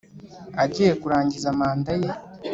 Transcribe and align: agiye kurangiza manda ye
agiye 0.63 0.93
kurangiza 1.01 1.49
manda 1.59 1.93
ye 2.01 2.09